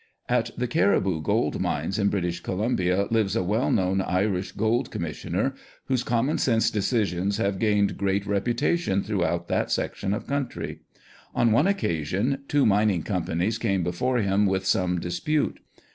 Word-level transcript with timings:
At 0.27 0.49
the 0.57 0.65
Cariboo 0.67 1.21
gold 1.21 1.61
mines 1.61 1.99
in 1.99 2.09
British 2.09 2.39
Colum 2.39 2.75
bia 2.75 3.05
lives 3.11 3.35
a 3.35 3.43
well 3.43 3.69
known 3.69 4.01
Irish 4.01 4.51
gold 4.51 4.89
commissioner, 4.89 5.53
whose 5.85 6.03
common 6.03 6.39
sense 6.39 6.71
decisions 6.71 7.37
have 7.37 7.59
gained 7.59 7.99
great 7.99 8.25
reputation 8.25 9.03
throughout 9.03 9.47
that 9.49 9.69
section 9.69 10.15
of 10.15 10.25
country. 10.25 10.79
On 11.35 11.51
one 11.51 11.67
occasion 11.67 12.45
two 12.47 12.65
mining 12.65 13.03
companies 13.03 13.59
came 13.59 13.83
before 13.83 14.17
him 14.17 14.47
with 14.47 14.65
some 14.65 14.97
dispute. 14.99 15.59